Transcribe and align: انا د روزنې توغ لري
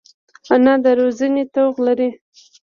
انا 0.53 0.73
د 0.83 0.85
روزنې 0.99 1.43
توغ 1.53 1.75
لري 1.85 2.09